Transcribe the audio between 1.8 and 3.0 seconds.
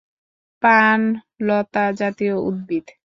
জাতীয় উদ্ভিদ।